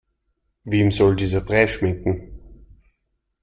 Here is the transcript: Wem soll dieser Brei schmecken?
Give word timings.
Wem 0.63 0.91
soll 0.91 1.15
dieser 1.15 1.41
Brei 1.41 1.67
schmecken? 1.67 2.31